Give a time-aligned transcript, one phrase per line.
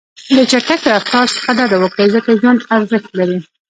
[0.35, 3.39] د چټک رفتار څخه ډډه وکړئ، ځکه ژوند ارزښت لري.